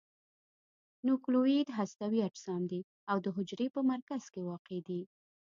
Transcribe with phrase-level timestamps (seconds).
[1.07, 2.79] نوکلوئید هستوي اجسام دي
[3.11, 5.01] او د حجرې په مرکز کې واقع دي.